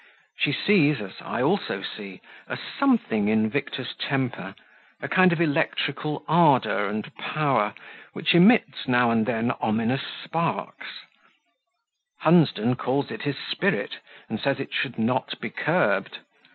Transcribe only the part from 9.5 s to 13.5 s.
ominous sparks; Hunsden calls it his